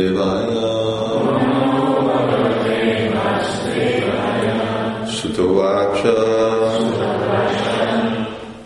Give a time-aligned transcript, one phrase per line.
[0.00, 0.48] वासुदेवाय
[5.14, 6.00] श्रुतवाच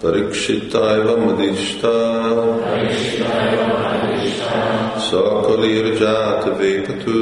[0.02, 1.94] परीक्षिताय मदिष्टा
[5.08, 7.18] सकलिर्जातवेपतु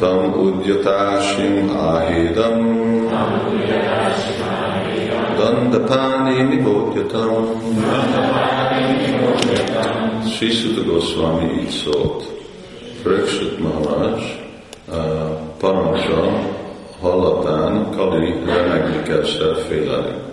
[0.00, 2.62] तम् उद्यताशिम् आहेदम्
[5.38, 7.48] दन्दपाने निबोध्यतम्
[10.40, 12.24] Sutta Goswami így szólt.
[13.02, 14.22] Fröksut Maharaj
[15.58, 16.40] parancsa
[17.00, 19.66] hallatán Kali remegni kezdett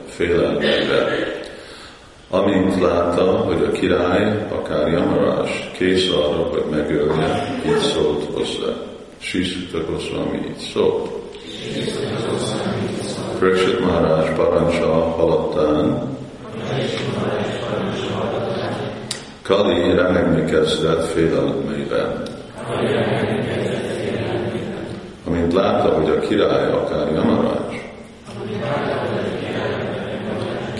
[0.08, 1.30] félelmére.
[2.30, 8.74] Amint látta, hogy a király, akár Jamarás kész arra, hogy megölje, így szólt hozzá.
[9.18, 11.10] Sisuta Goswami így szólt.
[13.40, 16.10] Prakshit Maharaj parancsa halattán
[19.52, 22.22] Kali remegni kezdett félelmeiben.
[25.28, 27.62] Amint látta, hogy a király akár Jamaraj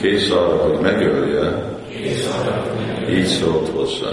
[0.02, 1.64] kész arra, hogy megölje,
[3.10, 4.12] így szólt hozzá.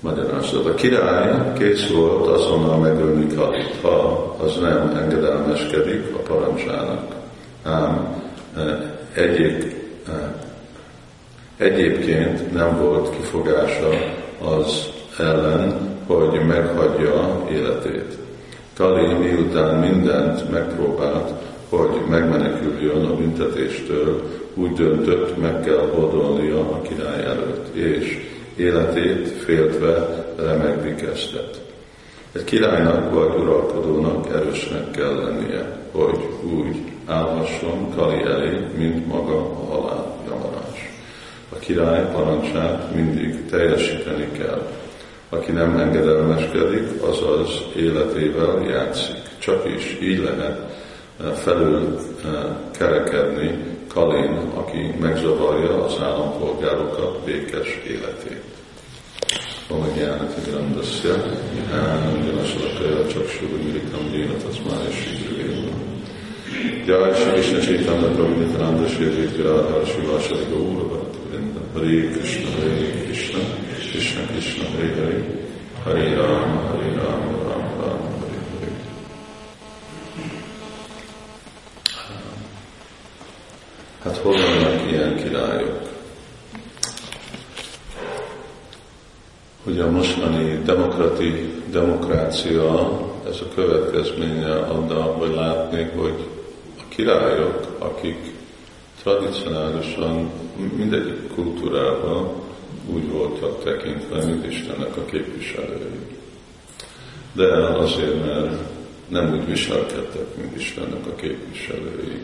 [0.00, 0.66] Magyarázat.
[0.66, 7.14] A király kész volt azonnal megölni Kalit, ha az nem engedelmeskedik a parancsának.
[7.62, 8.22] Ám
[8.56, 8.78] eh,
[9.14, 9.76] egyik,
[10.08, 10.14] eh,
[11.56, 13.88] egyébként nem volt kifogása
[14.40, 15.74] az ellen,
[16.06, 18.16] hogy meghagyja életét.
[18.76, 21.32] Kali miután mindent megpróbált,
[21.68, 24.22] hogy megmeneküljön a büntetéstől,
[24.54, 28.18] úgy döntött, meg kell hordolnia a király előtt, és
[28.56, 31.60] életét féltve remegni kezdett.
[32.32, 36.18] Egy királynak vagy uralkodónak erősnek kell lennie, hogy
[36.54, 40.11] úgy állhasson Kali elé, mint maga a halál
[41.64, 44.70] király parancsát mindig teljesíteni kell.
[45.28, 49.16] Aki nem engedelmeskedik, azaz életével játszik.
[49.38, 50.58] Csak is így lehet
[51.34, 51.98] felül
[52.78, 53.58] kerekedni
[53.88, 58.42] Kalin, aki megzavarja az állampolgárokat békes életét.
[59.68, 61.14] Omegyának grandasya,
[62.24, 65.22] Gyanasalakaya Csaksúrumiritam Déna Taszmája Sri
[66.86, 71.41] Jai Shri Krishna Chaitanya Prabhu Nityananda Shri Advaita Radha Shivasari Gaura Bhaktivinoda
[71.72, 73.38] Hare Krishna Hare Krishna
[73.90, 75.24] Krishna Krishna Hare Hare
[75.84, 78.70] Hare Rama Hare Rama Rama Rama Hare Hare
[84.02, 85.90] Hát hol vannak ilyen királyok?
[89.64, 96.28] hogy a mostani demokrati demokrácia, ez a következménye annak, hogy látni, hogy
[96.78, 98.32] a királyok, akik
[99.02, 100.30] tradicionálisan
[100.76, 102.30] mindegyik kultúrában
[102.86, 106.18] úgy voltak tekintve, mint Istennek a képviselői.
[107.32, 108.56] De azért, mert
[109.08, 112.22] nem úgy viselkedtek, mint Istennek a képviselői.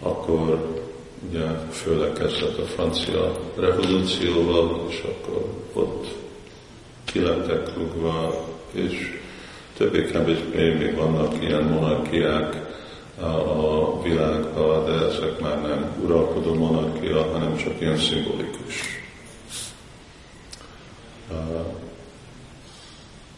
[0.00, 0.80] Akkor
[1.28, 6.06] ugye főleg kezdett a francia revolúcióval, és akkor ott
[7.04, 9.20] kilettek rúgva, és
[9.76, 12.72] többé-kevésbé még vannak ilyen monarchiák
[13.20, 19.00] a világban, de ezek már nem uralkodó monarchia, hanem csak ilyen szimbolikus.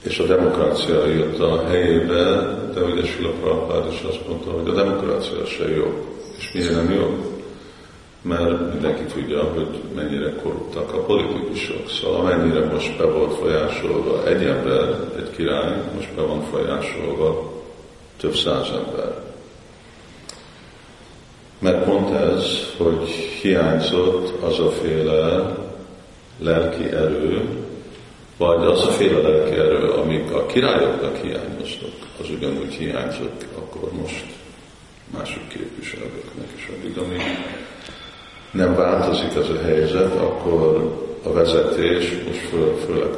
[0.03, 2.25] És a demokrácia jött a helyébe,
[2.75, 6.09] de ugye Sula Prabhupád is azt mondta, hogy a demokrácia se jó.
[6.39, 7.35] És miért nem jó?
[8.25, 11.89] mert mindenki tudja, hogy mennyire korruptak a politikusok.
[11.89, 17.53] Szóval amennyire most be volt folyásolva egy ember, egy király, most be van folyásolva
[18.17, 19.14] több száz ember.
[21.65, 22.45] Mert pont ez,
[22.77, 23.09] hogy
[23.43, 25.57] hiányzott az a féle
[26.39, 27.49] lelki erő,
[28.37, 34.25] vagy az a féle lelki erő, amik a királyoknak hiányoztak, az ugyanúgy hiányzott akkor most
[35.17, 37.21] másik képviselőknek is, addig, amíg
[38.51, 40.93] nem változik ez a helyzet, akkor
[41.23, 43.11] a vezetés, most fő, főleg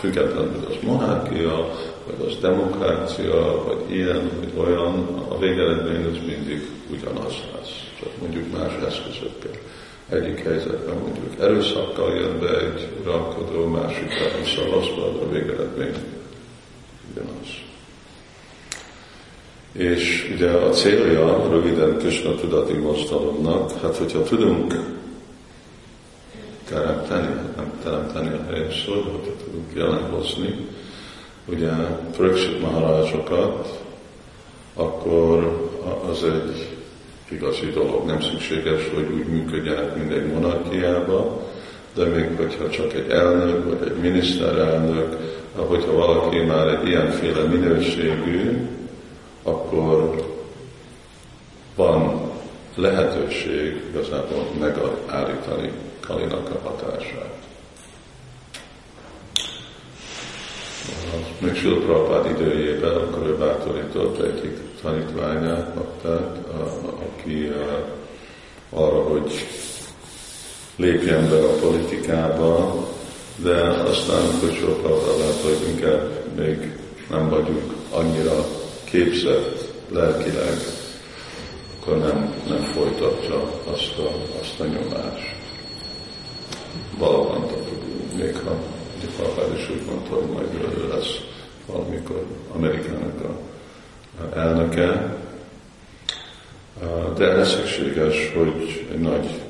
[0.00, 1.70] független, hogy az monarchia,
[2.16, 8.52] vagy az demokrácia, vagy ilyen, vagy olyan, a végeredmény az mindig ugyanaz lesz, csak mondjuk
[8.52, 9.60] más eszközökkel.
[10.08, 15.94] Egyik helyzetben mondjuk erőszakkal jön be egy uralkodó, másikra szavazva, de a végeredmény
[17.12, 17.66] ugyanaz.
[19.72, 24.74] És ugye a célja röviden Krishna tudati mozdalomnak, hát hogyha tudunk
[26.68, 30.68] teremteni, nem teremteni a helyes szó, hogyha tudunk jelenhozni,
[31.48, 31.70] ugye
[32.16, 33.82] Prakshit Maharásokat,
[34.74, 35.68] akkor
[36.10, 36.68] az egy
[37.30, 38.06] igazi dolog.
[38.06, 41.42] Nem szükséges, hogy úgy működjenek, mint egy monarchiába,
[41.94, 45.16] de még hogyha csak egy elnök, vagy egy miniszterelnök,
[45.54, 48.68] hogyha valaki már egy ilyenféle minőségű,
[49.42, 50.26] akkor
[51.76, 52.30] van
[52.74, 57.47] lehetőség igazából megállítani Kalinak a hatását.
[61.48, 66.36] Még Sula Prabhupád időjében, akkor ő bátorított egyik tanítványát, Baktát,
[67.02, 67.50] aki
[68.70, 69.46] arra, hogy
[70.76, 72.86] lépjen be a politikába,
[73.36, 76.72] de aztán, hogy sokkal lát, hogy inkább még
[77.10, 78.46] nem vagyunk annyira
[78.84, 80.58] képzett lelkileg,
[81.80, 84.10] akkor nem, nem folytatja azt a,
[84.40, 85.36] azt a nyomást.
[86.98, 87.46] Valóban
[88.16, 88.56] még ha
[89.18, 91.36] Papád is úgy mondta, hogy majd ő lesz
[91.72, 92.24] valamikor
[92.54, 95.16] Amerikának a elnöke,
[97.16, 99.40] de ez szükséges, hogy egy nagy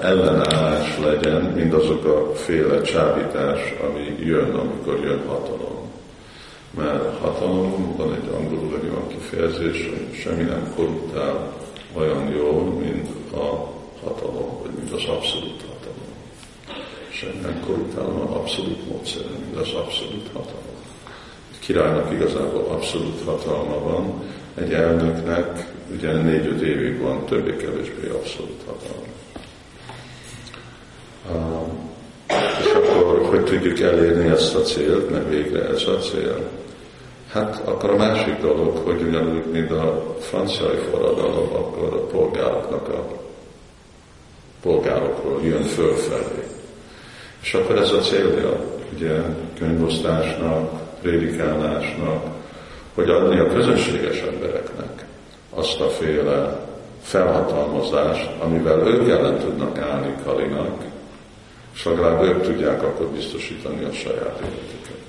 [0.00, 5.90] ellenállás legyen mindazok a féle csábítás, ami jön, amikor jön hatalom.
[6.76, 11.52] Mert hatalom, van egy angolul egy olyan kifejezés, hogy semmi nem korruptál
[11.94, 13.72] olyan jól, mint a
[14.04, 16.12] hatalom, vagy mint az abszolút hatalom.
[17.10, 20.71] Semmi nem korruptál olyan abszolút módszer, mint az abszolút hatalom.
[21.62, 24.22] Királynak igazából abszolút hatalma van,
[24.54, 29.10] egy elnöknek ugye négy-öt évig van többé-kevésbé abszolút hatalma.
[32.58, 36.50] és akkor hogy tudjuk elérni ezt a célt, mert végre ez a cél?
[37.28, 43.06] Hát akkor a másik dolog, hogy ugyanúgy, mint a franciai forradalom, akkor a polgároknak a
[44.62, 46.46] polgárokról jön fölfelé.
[47.42, 48.64] És akkor ez a célja,
[48.94, 49.20] ugye
[49.58, 52.24] könyvosztásnak, prédikálásnak,
[52.94, 55.04] hogy adni a közönséges embereknek
[55.50, 56.66] azt a féle
[57.02, 60.82] felhatalmazást, amivel ők ellen tudnak állni Kalinak,
[61.74, 65.00] és legalább ők tudják akkor biztosítani a saját életüket.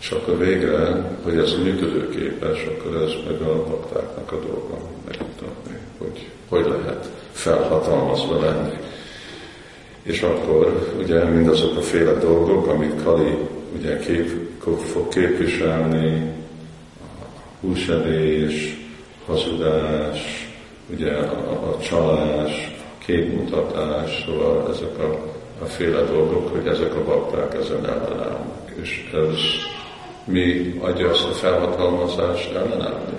[0.00, 6.28] És akkor végre, hogy ez működőképes, akkor ez meg a baktáknak a dolga megmutatni, hogy
[6.48, 8.78] hogy lehet felhatalmazva lenni.
[10.02, 13.36] És akkor ugye mindazok a féle dolgok, amit Kali
[13.74, 14.30] ugye kép,
[14.92, 16.32] fog képviselni,
[17.60, 18.76] húsevés,
[19.26, 20.48] hazudás,
[20.90, 25.32] ugye a, a csalás, képmutatás, szóval ezek a,
[25.62, 28.70] a féle dolgok, hogy ezek a bakták ezen ellenállnak.
[28.82, 29.38] És ez
[30.24, 33.18] mi adja azt a felhatalmazást ellenállni?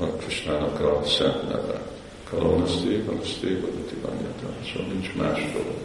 [0.00, 1.80] A Krisnának a szent neve.
[2.30, 5.76] Kalonaszti, Kalonaszti, Vadati Vanyata, szóval nincs más dolog.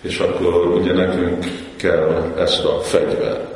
[0.00, 1.44] És akkor ugye nekünk
[1.76, 3.54] kell ezt a fegyver.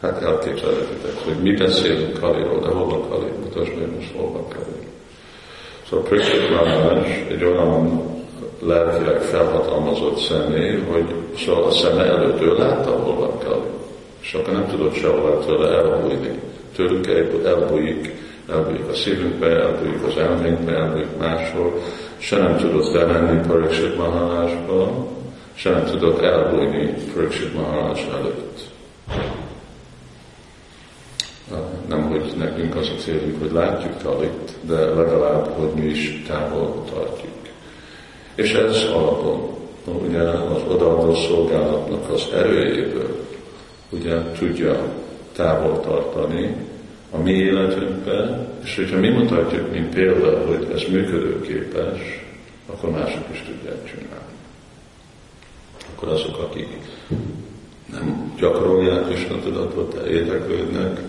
[0.00, 3.30] Hát elképzelhetitek, hogy mi beszélünk Kaliról, de hol van Kali?
[3.42, 4.86] Mutasd meg most hol van Kali.
[5.88, 8.02] Szóval Priksit Maharaj egy olyan
[8.62, 13.68] lelkileg felhatalmazott személy, hogy szóval a szeme előtt ő látta, hol van Kali.
[14.20, 16.40] És akkor nem tudott sehol tőle elbújni.
[16.76, 17.06] Tőlünk
[17.44, 18.14] elbújik,
[18.50, 21.72] elbújik a szívünkbe, elbújik az elménkbe, elbújik máshol.
[22.18, 25.06] Se nem tudott bemenni Pariksit Maharajba,
[25.58, 28.60] se nem tudott elbújni Pariksit Maharaj előtt.
[31.88, 36.84] Nem, hogy nekünk az a célunk, hogy látjuk Kalit, de legalább, hogy mi is távol
[36.92, 37.32] tartjuk.
[38.34, 43.26] És ez alapon, ugye az odaadó szolgálatnak az erőjéből,
[43.90, 44.80] ugye tudja
[45.32, 46.56] távol tartani
[47.10, 52.26] a mi életünkben, és hogyha mi mutatjuk, mint példa, hogy ez működőképes,
[52.66, 54.27] akkor mások is tudják csinálni.
[55.94, 56.68] Akkor azok, akik
[57.90, 61.00] nem gyakorolják Isten tudatot, de érdeklődnek,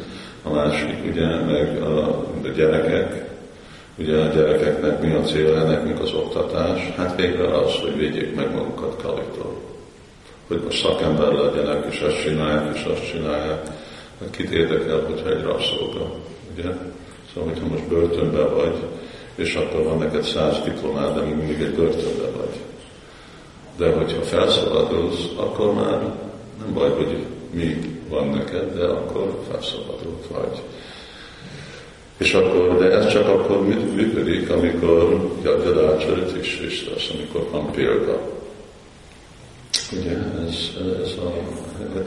[0.44, 2.08] a másik ugye meg a,
[2.44, 3.30] a gyerekek,
[3.98, 8.54] ugye a gyerekeknek mi a célja, nekünk az oktatás, hát végre az, hogy védjék meg
[8.54, 9.56] magukat Kalitól.
[10.48, 13.64] Hogy most szakember legyenek, és ezt csinálják, és azt csinálják.
[14.20, 16.12] Hát kit érdekel, hogyha egy rabszolga,
[16.54, 16.70] ugye?
[17.34, 18.76] Szóval, hogyha most börtönben vagy,
[19.36, 22.69] és akkor van neked száz diplomád, de mindig egy börtönben vagy.
[23.80, 26.00] De hogyha felszabadulsz, akkor már
[26.60, 30.62] nem baj, hogy mi van neked, de akkor felszabadult vagy.
[32.18, 38.20] És akkor, de ez csak akkor működik, amikor Jadadácsarit is lesz, amikor van példa.
[40.00, 40.18] Ugye
[40.48, 40.56] ez,
[41.04, 41.34] ez, a,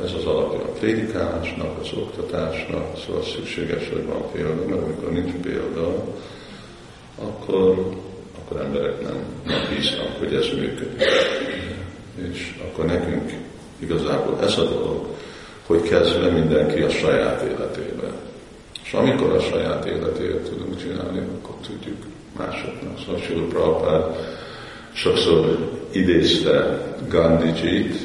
[0.05, 5.33] ez az alapja a prédikálásnak, az oktatásnak, szóval szükséges, hogy van példa, mert amikor nincs
[5.43, 6.05] példa,
[7.19, 7.87] akkor,
[8.39, 11.03] akkor emberek nem, nem bíznak, hogy ez működik.
[12.15, 13.33] És akkor nekünk
[13.79, 15.07] igazából ez a dolog,
[15.67, 18.13] hogy kezdve mindenki a saját életébe.
[18.85, 21.97] És amikor a saját életébe tudunk csinálni, akkor tudjuk
[22.37, 22.99] másoknak.
[22.99, 24.17] Szóval Sula Prabhupád
[24.93, 25.59] sokszor
[25.91, 27.97] idézte Gandhijit,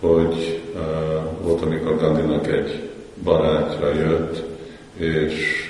[0.00, 2.90] hogy uh, volt, amikor Gandhinak egy
[3.22, 4.42] barátja jött,
[4.96, 5.64] és,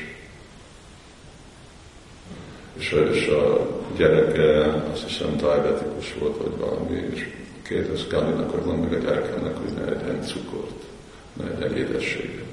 [2.79, 7.29] és, és a gyereke, azt hiszem, diabetikus volt, vagy valami, és
[7.63, 10.85] kérdez Gandhinak, hogy mondd meg a gyerekemnek, hogy ne egyen cukrot,
[11.33, 12.53] ne egyen édességet.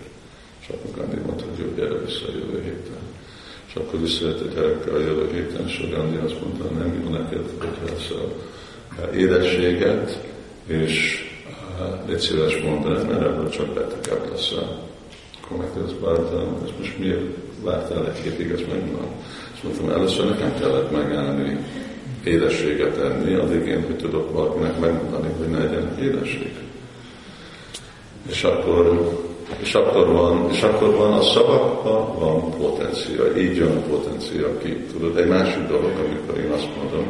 [0.61, 3.01] És akkor Gandhi mondta, hogy jó, gyere vissza a jövő héten.
[3.67, 7.09] És akkor visszajött a gyerekkel a jövő héten, és a Gandhi azt mondta, nem jó
[7.09, 8.27] neked, hogy leszel
[9.13, 10.19] édességet,
[10.65, 11.25] és
[12.07, 14.81] légy szíves mondani, mert ebből csak betegebb leszel.
[15.41, 17.21] Akkor megkérdez Bártán, ez most miért
[17.63, 19.11] vártál egy hétig, ezt megmondom.
[19.61, 21.57] És mondtam, először nekem kellett megállni,
[22.23, 26.53] édességet enni, addig én, hogy tudok valakinek megmondani, hogy ne legyen édesség.
[28.29, 29.11] És akkor,
[29.57, 34.75] és akkor van, és akkor van a szavakban van potencia, így jön a potencia ki.
[34.91, 37.05] Tudod, egy másik dolog, amikor én azt mondom,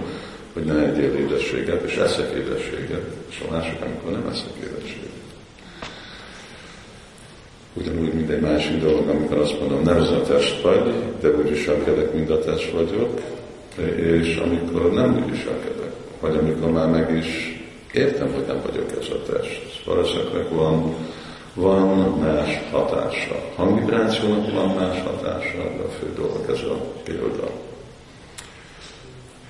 [0.54, 5.10] hogy ne egyél édességet, és eszek édességet, és a másik, amikor nem eszek édességet.
[7.74, 11.50] Ugyanúgy, mint egy másik dolog, amikor azt mondom, nem ez a test vagy, de úgy
[11.50, 13.20] viselkedek, mint a test vagyok,
[13.96, 17.62] és amikor nem úgy viselkedek, vagy amikor már meg is
[17.94, 19.84] értem, hogy nem vagyok ez a test.
[19.86, 20.96] Valószínűleg van,
[21.54, 21.88] van
[22.20, 23.36] más hatása.
[23.56, 27.52] Hangvibrációnak van más hatása, de a fő dolog ez a példa.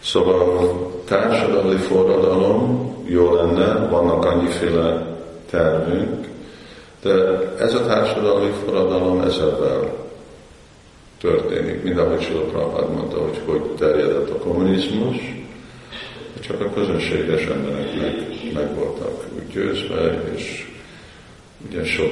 [0.03, 5.17] Szóval társadalmi forradalom jó lenne, vannak annyiféle
[5.50, 6.30] tervünk,
[7.01, 7.12] de
[7.58, 9.93] ez a társadalmi forradalom ezzel
[11.20, 15.17] történik, mint ahogy Sila Prabhupád mondta, hogy hogy terjedett a kommunizmus,
[16.39, 18.13] csak a közönséges embereknek
[18.53, 20.70] meg voltak úgy győzve, és
[21.67, 22.12] ugye sok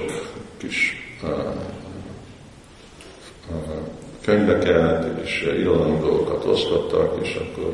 [0.58, 1.30] kis uh,
[3.50, 3.58] uh,
[4.26, 7.74] könyveket és irodalmi dolgokat osztottak, és akkor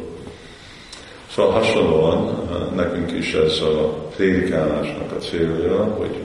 [1.36, 6.16] Szóval hasonlóan nekünk is ez a prédikálásnak a célja, hogy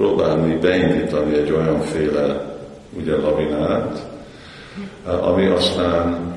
[0.00, 2.56] próbálni beindítani egy olyanféle
[2.98, 4.06] ugye lavinát,
[5.04, 6.34] ami aztán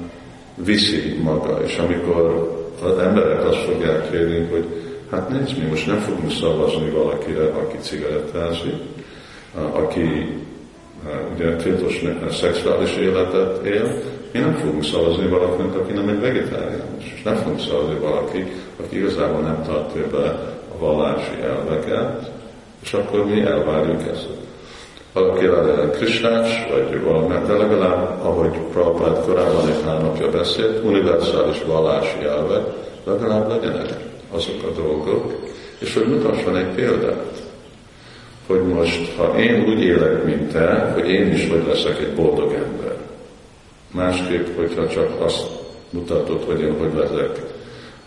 [0.55, 2.51] viszi maga, és amikor
[2.83, 4.65] az emberek azt fogják kérni, hogy
[5.11, 8.75] hát nézd, mi most nem fogunk szavazni valakire, aki cigarettázik,
[9.71, 10.37] aki
[11.35, 12.01] ugye tiltos
[12.31, 14.01] szexuális életet él,
[14.31, 18.51] mi nem fogunk szavazni valakinek, aki nem egy vegetáriánus, és nem fogunk szavazni valaki,
[18.83, 20.27] aki igazából nem tartja be
[20.73, 22.41] a vallási elveket,
[22.83, 24.27] és akkor mi elvárjuk ezt.
[25.13, 25.45] Valaki
[25.91, 32.63] krisnás, vagy valami, de legalább, ahogy Prabhupád korábban egy pár napja beszélt, univerzális vallási elvek
[33.03, 33.89] legalább legyenek
[34.31, 35.33] azok a dolgok,
[35.79, 37.43] és hogy mutasson egy példát
[38.47, 42.53] hogy most, ha én úgy élek, mint te, hogy én is hogy leszek egy boldog
[42.53, 42.95] ember.
[43.91, 45.47] Másképp, hogyha csak azt
[45.89, 47.52] mutatod, hogy én hogy leszek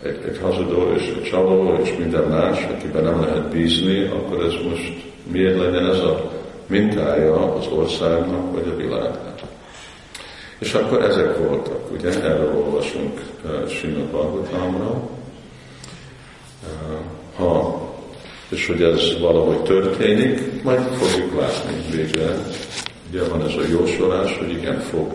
[0.03, 4.53] egy, egy hazudó és egy csaló és minden más, akiben nem lehet bízni, akkor ez
[4.69, 4.93] most
[5.31, 6.31] miért legyen ez a
[6.67, 9.39] mintája az országnak vagy a világnak.
[10.59, 15.09] És akkor ezek voltak, ugye, erről olvasunk uh, Srimad Bhagavatamra.
[16.63, 16.99] Uh,
[17.35, 17.85] ha
[18.49, 22.37] és hogy ez valahogy történik, majd fogjuk látni végre.
[23.09, 25.11] Ugye van ez a jósolás, hogy igen, fog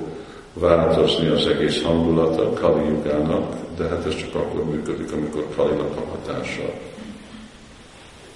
[0.53, 6.11] változni az egész hangulata Kali Yugának, de hát ez csak akkor működik, amikor Kalinak a
[6.11, 6.63] hatása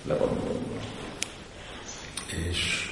[0.09, 0.65] le van mondva.
[2.49, 2.91] És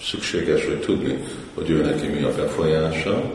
[0.00, 3.32] szükséges, hogy tudni, hogy ő neki mi a befolyása,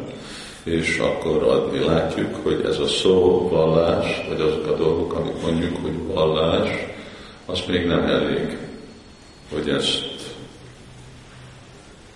[0.64, 5.78] és akkor adni látjuk, hogy ez a szó vallás, vagy azok a dolgok, amik mondjuk,
[5.82, 6.70] hogy vallás,
[7.46, 8.58] az még nem elég,
[9.54, 10.11] hogy ezt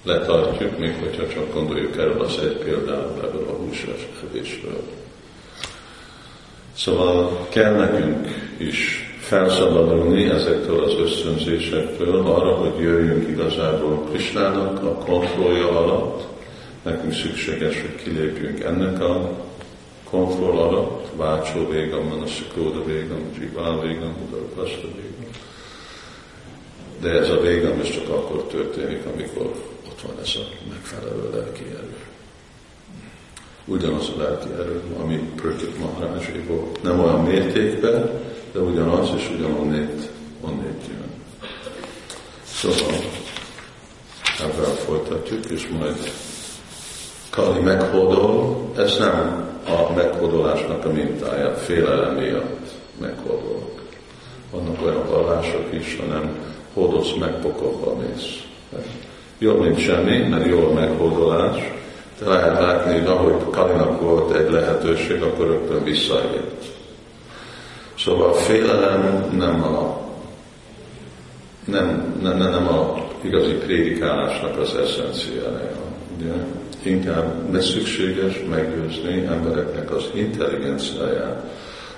[0.06, 4.82] letartjuk, még hogyha csak gondoljuk erről az egy például ebből a húsos evésről.
[6.78, 15.80] Szóval kell nekünk is felszabadulni ezektől az ösztönzésektől arra, hogy jöjjünk igazából Krisnának a kontrollja
[15.80, 16.24] alatt.
[16.84, 19.30] Nekünk szükséges, hogy kilépjünk ennek a
[20.10, 25.30] kontroll alatt, Vácsó végam, Manasziklóda végam, Dzsiván végam, Udalpasta végam.
[27.02, 29.52] De ez a végam is csak akkor történik, amikor
[30.08, 31.96] van ez a megfelelő lelki erő.
[33.66, 36.82] Ugyanaz a lelki erő, ami Prökit Maharajé volt.
[36.84, 38.10] Nem olyan mértékben,
[38.52, 40.10] de ugyanaz, és ugyanonnét
[40.42, 41.12] onnét jön.
[42.44, 42.94] Szóval
[44.40, 46.12] ebben folytatjuk, és majd
[47.30, 52.70] Kali meghódol, ez nem a meghódolásnak a mintája, félelem miatt
[53.00, 53.82] meghódolok.
[54.52, 56.38] Vannak olyan vallások is, ha nem
[56.74, 58.44] hódolsz meg, pokolba mész.
[59.39, 61.72] Jobb, mint semmi, mert jó a meghódolás,
[62.20, 66.65] de lehet látni, hogy ahogy Kalinak volt egy lehetőség, akkor rögtön visszaért.
[67.98, 70.04] Szóval a félelem nem a
[71.65, 75.75] nem, nem, nem a igazi prédikálásnak az eszenciája.
[76.18, 76.34] Ugye?
[76.84, 81.44] Inkább ne szükséges meggyőzni embereknek az intelligenciáját,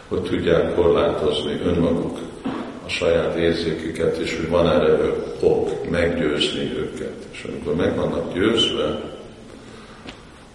[0.08, 2.18] hogy tudják korlátozni önmaguk
[2.88, 4.98] a saját érzéküket, és hogy van erre
[5.42, 7.26] ok meggyőzni őket.
[7.32, 9.00] És amikor meg vannak győzve,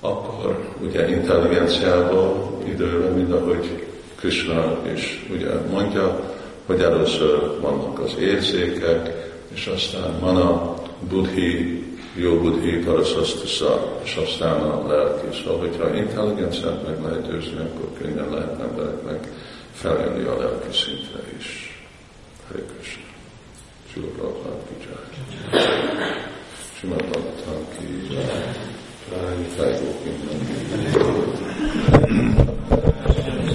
[0.01, 3.87] akkor ugye intelligenciával időre, mint ahogy
[4.17, 6.21] Krishna is ugye mondja,
[6.67, 10.75] hogy először vannak az érzékek, és aztán van a
[11.09, 11.85] buddhi,
[12.15, 15.27] jó buddhi paraszasztusza, és aztán a lelki.
[15.43, 19.29] Szóval, hogyha intelligenciát meg lehet győzni, akkor könnyen lehet embereknek
[19.73, 21.72] feljönni a lelki szintre is.
[22.53, 23.09] Hare Krishna.
[23.89, 25.07] Srila Prabhupada ki jai.
[26.77, 28.45] Srimad Bhagavatam ki jai.
[29.09, 30.57] Jai Jai Govinda ki
[32.77, 32.92] jai.